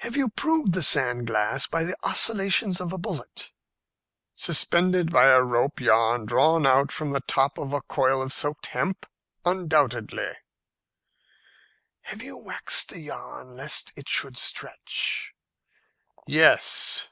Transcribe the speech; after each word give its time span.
"Have 0.00 0.14
you 0.14 0.28
proved 0.28 0.74
the 0.74 0.82
sand 0.82 1.26
glass 1.26 1.66
by 1.66 1.84
the 1.84 1.96
oscillations 2.04 2.82
of 2.82 2.92
a 2.92 2.98
bullet?" 2.98 3.50
"Suspended 4.34 5.10
by 5.10 5.28
a 5.28 5.40
rope 5.42 5.80
yarn 5.80 6.26
drawn 6.26 6.66
out 6.66 6.92
from 6.92 7.12
the 7.12 7.22
top 7.22 7.56
of 7.56 7.72
a 7.72 7.80
coil 7.80 8.20
of 8.20 8.30
soaked 8.30 8.66
hemp? 8.66 9.06
Undoubtedly." 9.42 10.28
"Have 12.02 12.22
you 12.22 12.36
waxed 12.36 12.90
the 12.90 13.00
yarn 13.00 13.56
lest 13.56 13.90
it 13.96 14.06
should 14.06 14.36
stretch?" 14.36 15.32
"Yes." 16.26 17.08